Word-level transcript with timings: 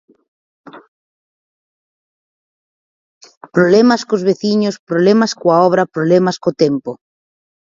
Problemas 3.55 4.01
cos 4.09 4.25
veciños, 4.29 4.79
problemas 4.89 5.31
coa 5.39 5.57
obra, 5.67 5.91
problemas 5.95 6.37
co 6.43 6.51
tempo. 6.63 6.91